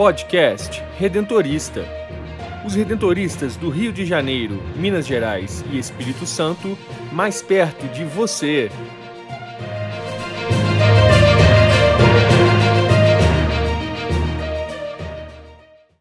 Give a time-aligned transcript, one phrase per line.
[0.00, 1.84] Podcast Redentorista.
[2.64, 6.78] Os redentoristas do Rio de Janeiro, Minas Gerais e Espírito Santo,
[7.12, 8.70] mais perto de você.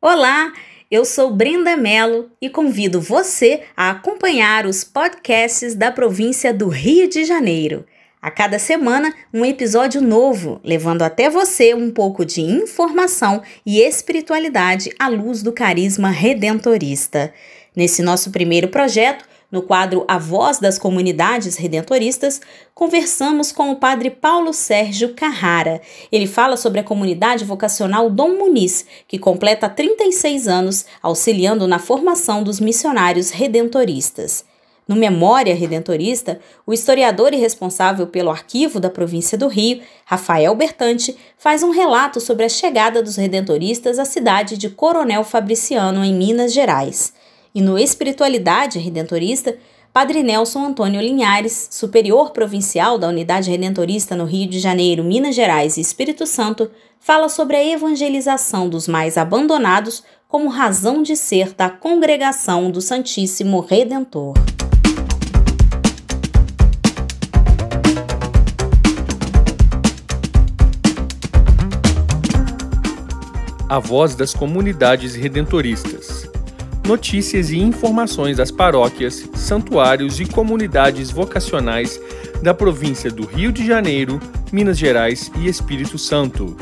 [0.02, 0.54] Olá,
[0.90, 7.10] eu sou Brenda Mello e convido você a acompanhar os podcasts da província do Rio
[7.10, 7.86] de Janeiro.
[8.22, 14.94] A cada semana, um episódio novo, levando até você um pouco de informação e espiritualidade
[15.00, 17.34] à luz do carisma redentorista.
[17.74, 22.42] Nesse nosso primeiro projeto, no quadro A Voz das Comunidades Redentoristas,
[22.76, 25.80] conversamos com o padre Paulo Sérgio Carrara.
[26.12, 32.44] Ele fala sobre a comunidade vocacional Dom Muniz, que completa 36 anos auxiliando na formação
[32.44, 34.49] dos missionários redentoristas.
[34.90, 41.16] No Memória Redentorista, o historiador e responsável pelo arquivo da província do Rio, Rafael Bertante,
[41.38, 46.52] faz um relato sobre a chegada dos redentoristas à cidade de Coronel Fabriciano, em Minas
[46.52, 47.14] Gerais.
[47.54, 49.60] E no Espiritualidade Redentorista,
[49.94, 55.78] Padre Nelson Antônio Linhares, superior provincial da Unidade Redentorista no Rio de Janeiro, Minas Gerais
[55.78, 56.68] e Espírito Santo,
[57.00, 63.60] fala sobre a evangelização dos mais abandonados como razão de ser da congregação do Santíssimo
[63.60, 64.34] Redentor.
[73.70, 76.28] A voz das comunidades redentoristas.
[76.88, 82.02] Notícias e informações das paróquias, santuários e comunidades vocacionais
[82.42, 84.20] da província do Rio de Janeiro,
[84.52, 86.58] Minas Gerais e Espírito Santo.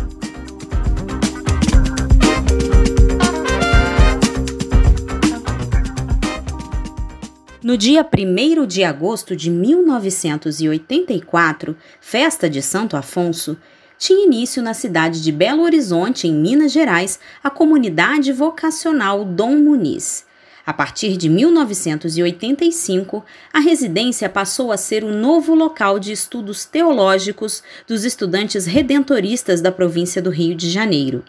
[7.63, 13.58] No dia 1 de agosto de 1984, festa de Santo Afonso,
[13.98, 20.25] tinha início na cidade de Belo Horizonte, em Minas Gerais, a comunidade vocacional Dom Muniz.
[20.66, 27.63] A partir de 1985, a residência passou a ser o novo local de estudos teológicos
[27.88, 31.24] dos estudantes redentoristas da província do Rio de Janeiro.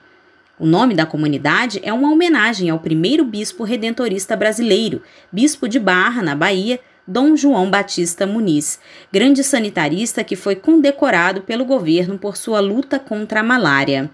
[0.58, 5.00] O nome da comunidade é uma homenagem ao primeiro bispo redentorista brasileiro,
[5.30, 6.80] bispo de Barra, na Bahia,
[7.10, 8.78] Dom João Batista Muniz,
[9.10, 14.10] grande sanitarista que foi condecorado pelo governo por sua luta contra a malária.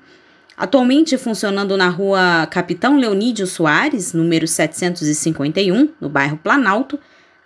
[0.57, 6.97] Atualmente funcionando na rua Capitão Leonídio Soares, número 751, no bairro Planalto,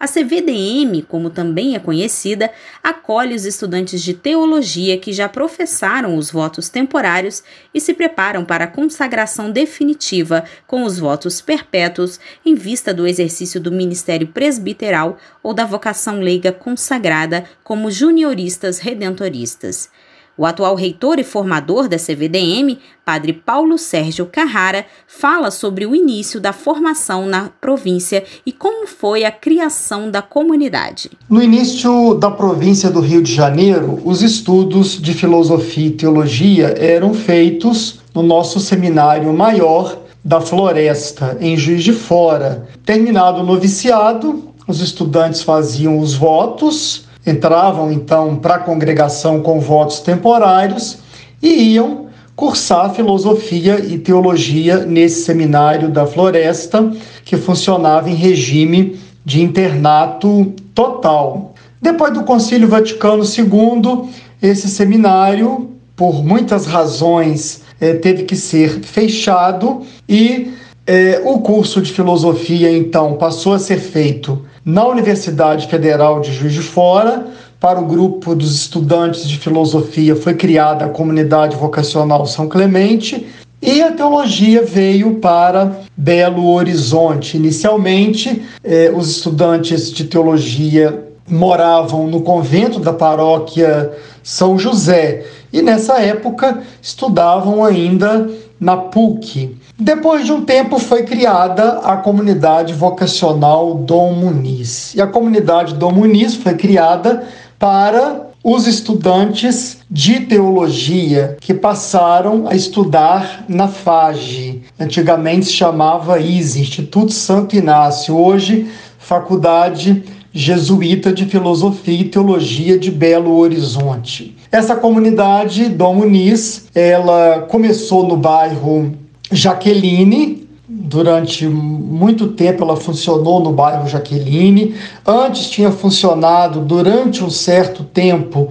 [0.00, 6.30] a CVDM, como também é conhecida, acolhe os estudantes de teologia que já professaram os
[6.30, 7.42] votos temporários
[7.74, 13.60] e se preparam para a consagração definitiva com os votos perpétuos em vista do exercício
[13.60, 19.90] do ministério presbiteral ou da vocação leiga consagrada como junioristas redentoristas.
[20.38, 26.40] O atual reitor e formador da CVDM, Padre Paulo Sérgio Carrara, fala sobre o início
[26.40, 31.10] da formação na província e como foi a criação da comunidade.
[31.28, 37.12] No início da província do Rio de Janeiro, os estudos de filosofia e teologia eram
[37.12, 42.68] feitos no nosso seminário maior da Floresta, em Juiz de Fora.
[42.84, 50.00] Terminado o noviciado, os estudantes faziam os votos entravam então para a congregação com votos
[50.00, 50.98] temporários
[51.42, 56.92] e iam cursar filosofia e teologia nesse seminário da Floresta,
[57.24, 61.54] que funcionava em regime de internato total.
[61.82, 64.08] Depois do Concílio Vaticano II,
[64.40, 70.52] esse seminário, por muitas razões, eh, teve que ser fechado e
[70.86, 76.52] eh, o curso de filosofia, então, passou a ser feito na Universidade Federal de Juiz
[76.52, 77.26] de Fora,
[77.58, 83.26] para o grupo dos estudantes de filosofia foi criada a comunidade vocacional São Clemente
[83.62, 87.38] e a teologia veio para Belo Horizonte.
[87.38, 93.90] Inicialmente, eh, os estudantes de teologia moravam no convento da paróquia
[94.22, 98.28] São José e nessa época estudavam ainda
[98.60, 99.56] na PUC.
[99.80, 104.92] Depois de um tempo foi criada a comunidade vocacional Dom Muniz.
[104.92, 107.22] E a comunidade Dom Muniz foi criada
[107.60, 114.62] para os estudantes de teologia que passaram a estudar na FAGE.
[114.80, 120.02] Antigamente se chamava ISE, Instituto Santo Inácio, hoje Faculdade
[120.32, 124.36] Jesuíta de Filosofia e Teologia de Belo Horizonte.
[124.50, 133.52] Essa comunidade Dom Muniz, ela começou no bairro Jaqueline, durante muito tempo ela funcionou no
[133.52, 134.74] bairro Jaqueline.
[135.06, 138.48] Antes tinha funcionado durante um certo tempo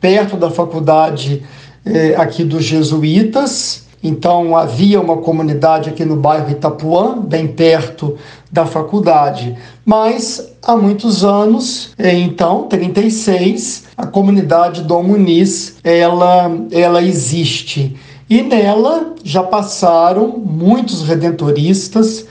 [0.00, 1.42] perto da faculdade
[1.84, 3.88] eh, aqui dos jesuítas.
[4.02, 8.16] Então havia uma comunidade aqui no bairro Itapuã, bem perto
[8.50, 9.54] da faculdade.
[9.84, 17.96] Mas há muitos anos, então, 36, a comunidade Dom Muniz, ela, ela existe.
[18.30, 22.24] E nela já passaram muitos redentoristas.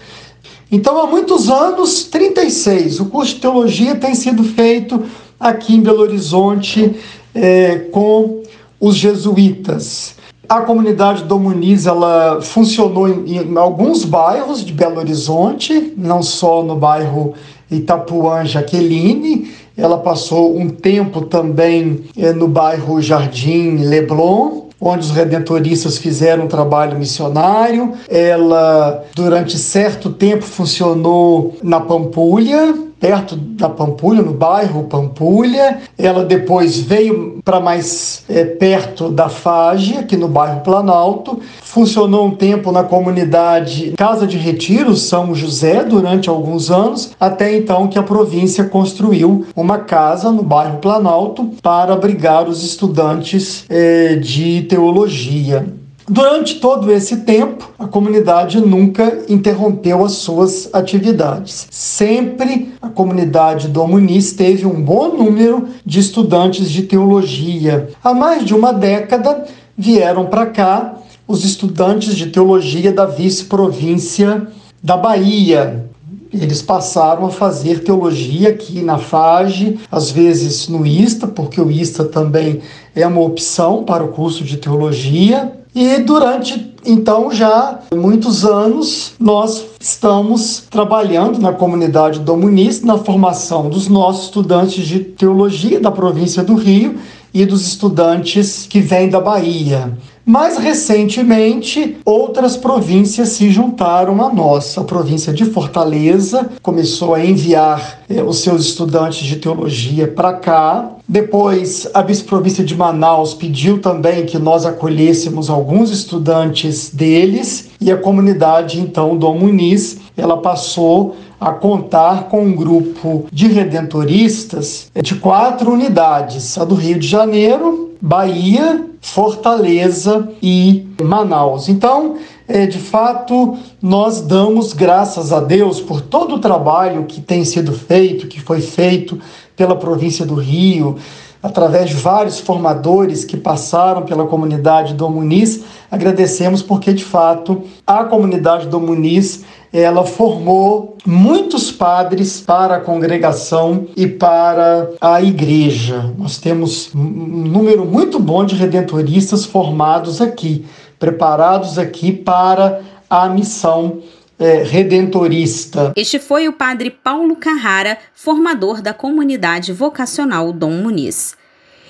[0.72, 5.04] Então, há muitos anos, 36, o curso de teologia tem sido feito
[5.38, 6.96] aqui em Belo Horizonte
[7.36, 8.44] é, com
[8.80, 10.16] os jesuítas.
[10.48, 16.64] A comunidade do Muniz ela funcionou em, em, alguns bairros de Belo Horizonte, não só
[16.64, 17.34] no bairro
[17.70, 25.98] Itapuã Jaqueline, ela passou um tempo também é, no bairro Jardim Leblon, onde os redentoristas
[25.98, 27.94] fizeram um trabalho missionário.
[28.08, 35.80] Ela, durante certo tempo, funcionou na Pampulha, perto da Pampulha, no bairro Pampulha.
[35.98, 41.40] Ela depois veio para mais é, perto da Fage, aqui no bairro Planalto.
[41.62, 47.88] Funcionou um tempo na comunidade Casa de Retiro, São José, durante alguns anos, até então
[47.88, 54.64] que a província construiu uma casa no bairro Planalto para abrigar os estudantes é, de
[54.64, 55.79] teologia.
[56.12, 61.68] Durante todo esse tempo, a comunidade nunca interrompeu as suas atividades.
[61.70, 67.90] Sempre a comunidade do Muniz teve um bom número de estudantes de teologia.
[68.04, 69.46] Há mais de uma década
[69.78, 70.96] vieram para cá
[71.28, 74.48] os estudantes de teologia da vice-província
[74.82, 75.90] da Bahia,
[76.32, 82.06] eles passaram a fazer teologia aqui na FAGE, às vezes no ISTA, porque o ISTA
[82.06, 82.62] também
[82.96, 85.59] é uma opção para o curso de teologia.
[85.74, 93.70] E durante então já muitos anos nós estamos trabalhando na comunidade do Muniz na formação
[93.70, 96.98] dos nossos estudantes de teologia da província do Rio
[97.34, 99.98] e dos estudantes que vêm da Bahia.
[100.30, 104.78] Mais recentemente, outras províncias se juntaram a nós.
[104.78, 110.92] A província de Fortaleza começou a enviar eh, os seus estudantes de teologia para cá.
[111.08, 117.98] Depois, a vice-província de Manaus pediu também que nós acolhêssemos alguns estudantes deles e a
[117.98, 125.72] comunidade, então, do Muniz, ela passou a contar com um grupo de redentoristas de quatro
[125.72, 131.70] unidades: a do Rio de Janeiro, Bahia, Fortaleza e Manaus.
[131.70, 132.18] Então,
[132.48, 137.72] é, de fato, nós damos graças a Deus por todo o trabalho que tem sido
[137.72, 139.20] feito, que foi feito
[139.56, 140.98] pela província do Rio,
[141.42, 145.64] através de vários formadores que passaram pela comunidade do Muniz.
[145.90, 153.88] Agradecemos porque, de fato, a comunidade do Muniz ela formou muitos padres para a congregação
[153.96, 156.12] e para a igreja.
[156.18, 160.66] Nós temos um número muito bom de redentoristas formados aqui,
[160.98, 164.00] preparados aqui para a missão
[164.40, 165.94] é, redentorista.
[165.96, 171.38] Este foi o padre Paulo Carrara, formador da comunidade vocacional Dom Muniz.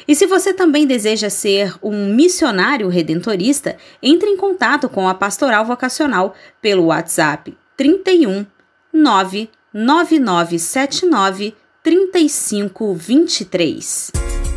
[0.07, 5.63] E se você também deseja ser um missionário redentorista, entre em contato com a Pastoral
[5.63, 8.47] Vocacional pelo WhatsApp 31
[8.91, 11.53] 99979
[11.83, 14.11] 3523.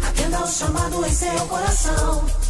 [0.08, 2.41] Atenda o chamado em seu coração.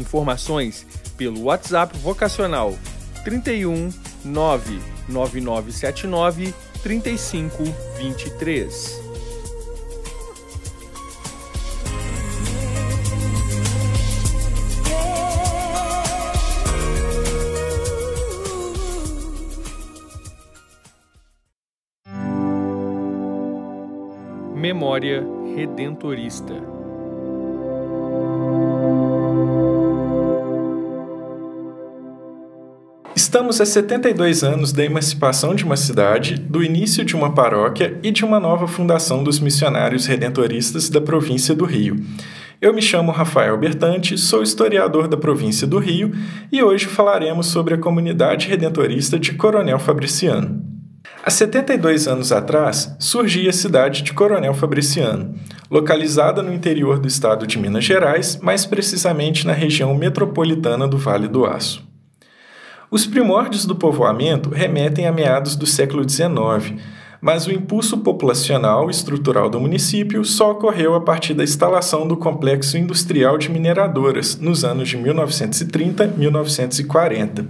[0.00, 0.84] Informações
[1.16, 2.76] pelo WhatsApp vocacional
[3.22, 3.90] 31
[4.24, 6.52] 99979
[6.82, 8.98] 3523.
[24.54, 25.24] Memória
[25.56, 26.54] Redentorista.
[33.30, 38.10] Estamos a 72 anos da emancipação de uma cidade, do início de uma paróquia e
[38.10, 41.94] de uma nova fundação dos missionários redentoristas da província do Rio.
[42.60, 46.10] Eu me chamo Rafael Bertante, sou historiador da província do Rio
[46.50, 50.64] e hoje falaremos sobre a comunidade redentorista de Coronel Fabriciano.
[51.24, 55.36] Há 72 anos atrás, surgia a cidade de Coronel Fabriciano,
[55.70, 61.28] localizada no interior do estado de Minas Gerais, mais precisamente na região metropolitana do Vale
[61.28, 61.89] do Aço.
[62.90, 66.74] Os primórdios do povoamento remetem a meados do século XIX,
[67.20, 72.16] mas o impulso populacional e estrutural do município só ocorreu a partir da instalação do
[72.16, 77.46] complexo industrial de mineradoras nos anos de 1930 e 1940.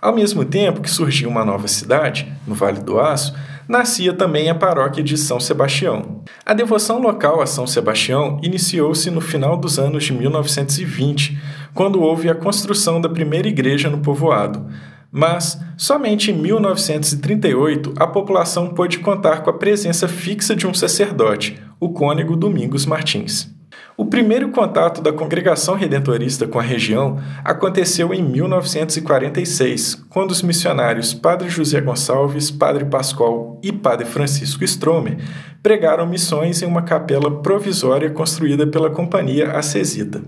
[0.00, 3.34] Ao mesmo tempo que surgiu uma nova cidade, no Vale do Aço,
[3.68, 6.22] nascia também a paróquia de São Sebastião.
[6.44, 11.38] A devoção local a São Sebastião iniciou-se no final dos anos de 1920,
[11.72, 14.66] quando houve a construção da primeira igreja no povoado,
[15.10, 21.60] mas somente em 1938 a população pôde contar com a presença fixa de um sacerdote,
[21.78, 23.53] o cônego Domingos Martins.
[23.96, 31.14] O primeiro contato da congregação redentorista com a região aconteceu em 1946, quando os missionários
[31.14, 35.18] Padre José Gonçalves, Padre Pascoal e Padre Francisco Stromer
[35.62, 40.22] pregaram missões em uma capela provisória construída pela Companhia Acesita.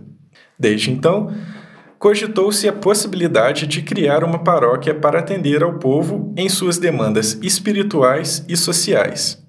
[0.57, 1.35] Desde então,
[1.99, 8.45] cogitou-se a possibilidade de criar uma paróquia para atender ao povo em suas demandas espirituais
[8.49, 9.45] e sociais.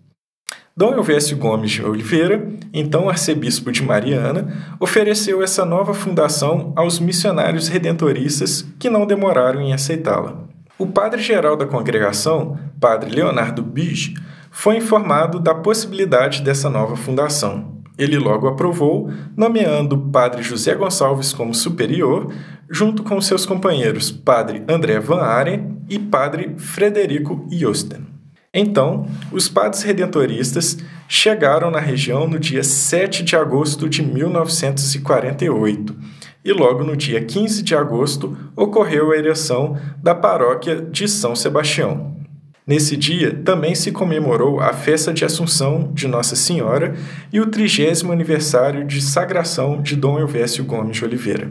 [0.77, 7.67] Dom Elvésio Gomes de Oliveira, então arcebispo de Mariana, ofereceu essa nova fundação aos missionários
[7.67, 10.43] redentoristas que não demoraram em aceitá-la.
[10.77, 14.13] O padre-geral da congregação, padre Leonardo Bige,
[14.51, 17.81] foi informado da possibilidade dessa nova fundação.
[17.97, 22.31] Ele logo aprovou, nomeando padre José Gonçalves como superior,
[22.69, 28.16] junto com seus companheiros padre André Van Aren e padre Frederico Josten.
[28.53, 30.77] Então, os padres redentoristas
[31.07, 35.95] chegaram na região no dia 7 de agosto de 1948
[36.43, 42.15] e logo no dia 15 de agosto ocorreu a ereção da paróquia de São Sebastião.
[42.65, 46.95] Nesse dia também se comemorou a festa de Assunção de Nossa Senhora
[47.31, 51.49] e o trigésimo aniversário de sagração de Dom Elvésio Gomes de Oliveira.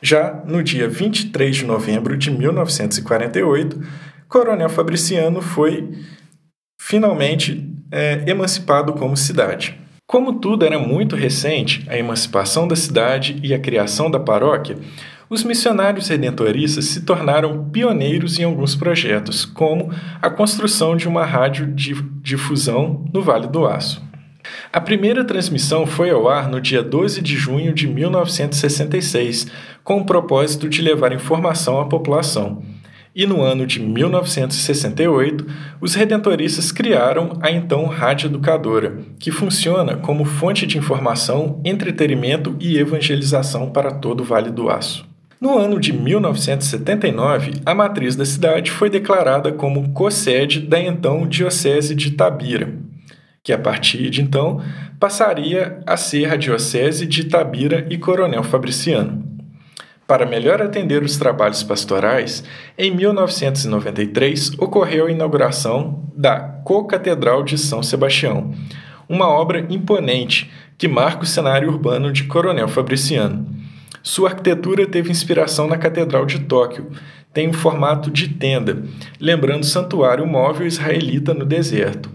[0.00, 3.80] Já no dia 23 de novembro de 1948,
[4.28, 5.88] Coronel Fabriciano foi
[6.84, 9.78] finalmente é, emancipado como cidade.
[10.04, 14.76] Como tudo era muito recente, a emancipação da cidade e a criação da paróquia,
[15.30, 21.68] os missionários redentoristas se tornaram pioneiros em alguns projetos, como a construção de uma rádio
[21.68, 24.02] de difusão no Vale do Aço.
[24.72, 29.46] A primeira transmissão foi ao ar no dia 12 de junho de 1966,
[29.84, 32.60] com o propósito de levar informação à população.
[33.14, 35.46] E no ano de 1968,
[35.82, 42.78] os redentoristas criaram a então Rádio Educadora, que funciona como fonte de informação, entretenimento e
[42.78, 45.06] evangelização para todo o Vale do Aço.
[45.38, 51.94] No ano de 1979, a matriz da cidade foi declarada como co-sede da então Diocese
[51.94, 52.72] de Tabira,
[53.42, 54.62] que a partir de então
[54.98, 59.31] passaria a ser a Diocese de Tabira e Coronel Fabriciano.
[60.12, 62.44] Para melhor atender os trabalhos pastorais,
[62.76, 68.52] em 1993 ocorreu a inauguração da Co-Catedral de São Sebastião,
[69.08, 73.46] uma obra imponente que marca o cenário urbano de Coronel Fabriciano.
[74.02, 76.90] Sua arquitetura teve inspiração na Catedral de Tóquio.
[77.32, 78.82] Tem um formato de tenda,
[79.18, 82.10] lembrando o santuário móvel israelita no deserto.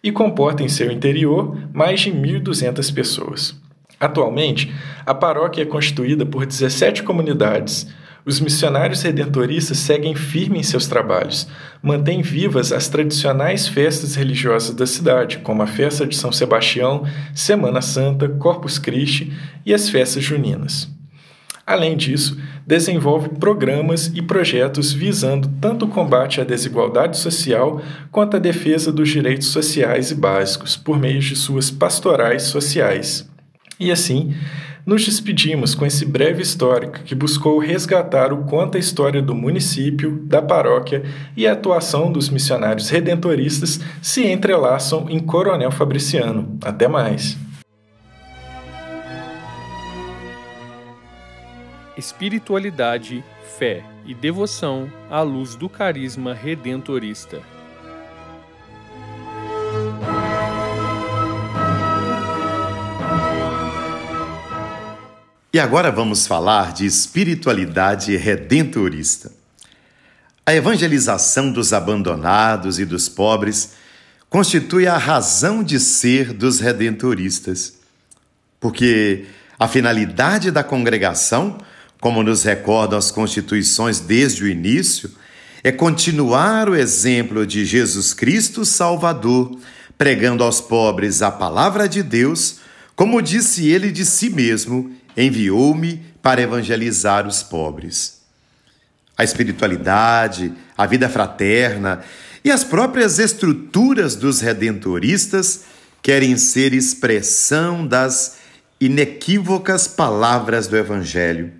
[0.00, 3.63] E comporta em seu interior mais de 1.200 pessoas.
[3.98, 4.72] Atualmente,
[5.06, 7.86] a paróquia é constituída por 17 comunidades.
[8.26, 11.46] Os missionários redentoristas seguem firme em seus trabalhos,
[11.82, 17.82] mantêm vivas as tradicionais festas religiosas da cidade, como a festa de São Sebastião, Semana
[17.82, 19.30] Santa, Corpus Christi
[19.66, 20.88] e as festas juninas.
[21.66, 28.40] Além disso, desenvolve programas e projetos visando tanto o combate à desigualdade social quanto a
[28.40, 33.28] defesa dos direitos sociais e básicos por meio de suas pastorais sociais.
[33.78, 34.34] E assim,
[34.86, 40.22] nos despedimos com esse breve histórico que buscou resgatar o quanto a história do município,
[40.24, 41.02] da paróquia
[41.36, 46.58] e a atuação dos missionários redentoristas se entrelaçam em Coronel Fabriciano.
[46.62, 47.36] Até mais!
[51.96, 53.24] espiritualidade,
[53.58, 57.53] fé e devoção à luz do carisma redentorista.
[65.54, 69.30] E agora vamos falar de espiritualidade redentorista.
[70.44, 73.74] A evangelização dos abandonados e dos pobres
[74.28, 77.74] constitui a razão de ser dos redentoristas,
[78.58, 81.56] porque a finalidade da congregação
[82.00, 85.08] como nos recordam as constituições desde o início,
[85.62, 89.56] é continuar o exemplo de Jesus Cristo Salvador,
[89.96, 92.56] pregando aos pobres a palavra de Deus,
[92.96, 98.22] como disse ele de si mesmo: enviou-me para evangelizar os pobres.
[99.16, 102.02] A espiritualidade, a vida fraterna
[102.44, 105.62] e as próprias estruturas dos redentoristas
[106.02, 108.36] querem ser expressão das
[108.80, 111.52] inequívocas palavras do Evangelho,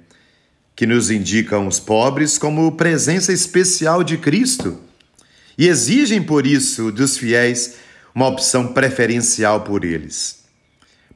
[0.76, 4.80] que nos indicam os pobres como presença especial de Cristo
[5.56, 7.76] e exigem por isso dos fiéis
[8.14, 10.44] uma opção preferencial por eles.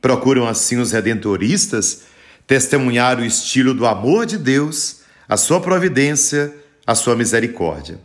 [0.00, 2.02] Procuram assim os redentoristas
[2.48, 6.52] testemunhar o estilo do amor de Deus, a sua providência,
[6.86, 8.00] a sua misericórdia.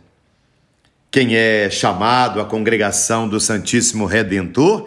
[1.10, 4.86] Quem é chamado à congregação do Santíssimo Redentor,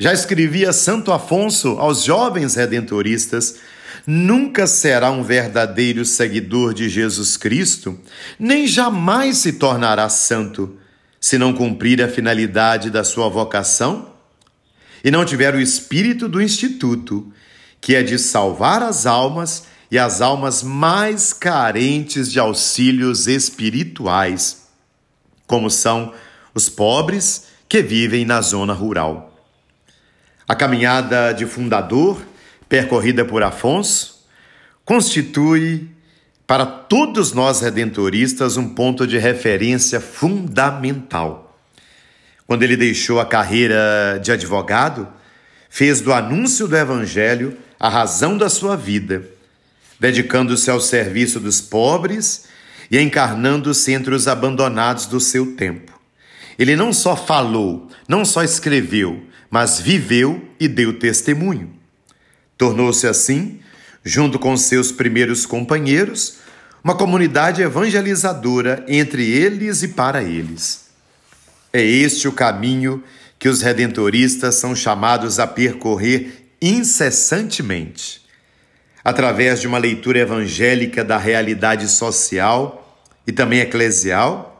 [0.00, 3.58] já escrevia Santo Afonso aos jovens redentoristas,
[4.04, 7.96] nunca será um verdadeiro seguidor de Jesus Cristo,
[8.36, 10.76] nem jamais se tornará santo,
[11.20, 14.12] se não cumprir a finalidade da sua vocação
[15.04, 17.32] e não tiver o espírito do Instituto,
[17.80, 24.68] que é de salvar as almas e as almas mais carentes de auxílios espirituais,
[25.46, 26.12] como são
[26.54, 29.32] os pobres que vivem na zona rural.
[30.46, 32.20] A caminhada de fundador,
[32.68, 34.26] percorrida por Afonso,
[34.84, 35.88] constitui
[36.46, 41.58] para todos nós redentoristas um ponto de referência fundamental.
[42.46, 45.06] Quando ele deixou a carreira de advogado,
[45.68, 49.24] fez do anúncio do Evangelho a razão da sua vida,
[50.00, 52.44] dedicando-se ao serviço dos pobres
[52.90, 55.98] e encarnando-se entre os abandonados do seu tempo.
[56.58, 61.72] Ele não só falou, não só escreveu, mas viveu e deu testemunho.
[62.56, 63.60] Tornou-se assim,
[64.04, 66.38] junto com seus primeiros companheiros,
[66.82, 70.88] uma comunidade evangelizadora entre eles e para eles.
[71.72, 73.02] É este o caminho
[73.38, 78.26] que os redentoristas são chamados a percorrer incessantemente.
[79.04, 84.58] Através de uma leitura evangélica da realidade social e também eclesial,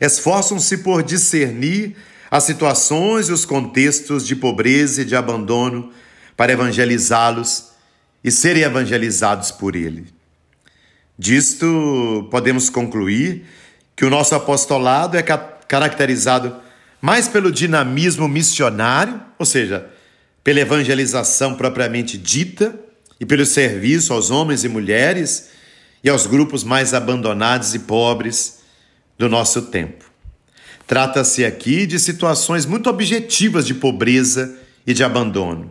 [0.00, 1.96] esforçam-se por discernir
[2.30, 5.92] as situações e os contextos de pobreza e de abandono
[6.36, 7.72] para evangelizá-los
[8.22, 10.06] e serem evangelizados por ele.
[11.18, 13.44] Disto, podemos concluir
[13.96, 16.56] que o nosso apostolado é caracterizado
[17.00, 19.90] mais pelo dinamismo missionário, ou seja,
[20.48, 22.74] pela evangelização propriamente dita
[23.20, 25.50] e pelo serviço aos homens e mulheres
[26.02, 28.60] e aos grupos mais abandonados e pobres
[29.18, 30.06] do nosso tempo.
[30.86, 34.56] Trata-se aqui de situações muito objetivas de pobreza
[34.86, 35.70] e de abandono.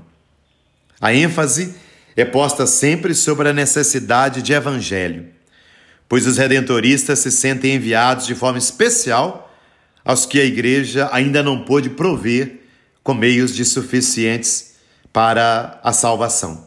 [1.01, 1.73] A ênfase
[2.15, 5.25] é posta sempre sobre a necessidade de evangelho,
[6.07, 9.51] pois os redentoristas se sentem enviados de forma especial
[10.05, 12.66] aos que a igreja ainda não pôde prover
[13.07, 14.73] com meios de suficientes
[15.13, 16.65] para a salvação.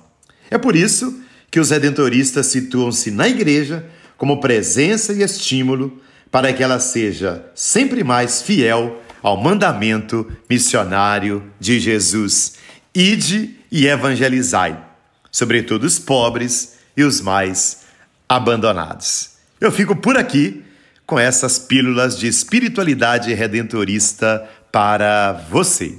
[0.50, 3.84] É por isso que os redentoristas situam-se na igreja
[4.16, 6.00] como presença e estímulo
[6.30, 12.54] para que ela seja sempre mais fiel ao mandamento missionário de Jesus:
[12.94, 14.82] ide e evangelizai,
[15.30, 17.82] sobretudo os pobres e os mais
[18.26, 19.32] abandonados.
[19.60, 20.64] Eu fico por aqui
[21.06, 25.98] com essas pílulas de espiritualidade redentorista para você.